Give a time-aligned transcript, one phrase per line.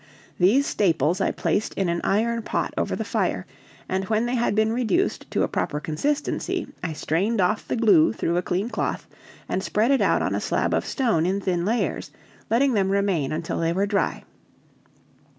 [0.39, 3.45] These staples I placed in an iron pot over the fire,
[3.87, 8.11] and when they had been reduced to a proper consistency I strained off the glue
[8.11, 9.05] through a clean cloth,
[9.47, 12.09] and spread it out on a slab of stone in thin layers,
[12.49, 14.23] letting them remain until they were dry.